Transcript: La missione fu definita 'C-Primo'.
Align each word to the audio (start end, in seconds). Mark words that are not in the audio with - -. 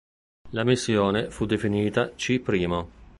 La 0.49 0.63
missione 0.63 1.29
fu 1.29 1.45
definita 1.45 2.09
'C-Primo'. 2.09 2.89